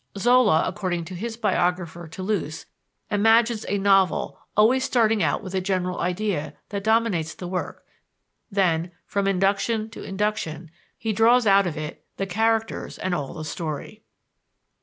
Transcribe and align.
Zola, 0.17 0.63
according 0.65 1.05
to 1.05 1.13
his 1.13 1.37
biographer, 1.37 2.07
Toulouse, 2.07 2.65
"imagines 3.11 3.67
a 3.69 3.77
novel, 3.77 4.39
always 4.57 4.83
starting 4.83 5.21
out 5.21 5.43
with 5.43 5.53
a 5.53 5.61
general 5.61 5.99
idea 5.99 6.55
that 6.69 6.83
dominates 6.83 7.35
the 7.35 7.47
work; 7.47 7.85
then, 8.49 8.93
from 9.05 9.27
induction 9.27 9.91
to 9.91 10.01
induction, 10.01 10.71
he 10.97 11.13
draws 11.13 11.45
out 11.45 11.67
of 11.67 11.77
it 11.77 12.03
the 12.17 12.25
characters 12.25 12.97
and 12.97 13.13
all 13.13 13.35
the 13.35 13.45
story." 13.45 14.01